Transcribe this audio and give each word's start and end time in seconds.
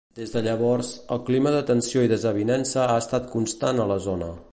Des 0.17 0.31
de 0.35 0.41
llavors, 0.45 0.87
el 1.15 1.19
clima 1.27 1.51
de 1.55 1.59
tensió 1.67 2.05
i 2.07 2.11
desavinença 2.13 2.87
ha 2.87 2.97
estat 3.03 3.29
constant 3.35 3.83
a 3.85 3.87
la 3.93 3.99
zona. 4.07 4.31